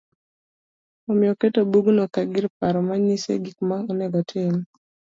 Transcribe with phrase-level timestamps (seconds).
[1.09, 4.55] Omiyo oketo bugno kagir paro manyise gikma onego otim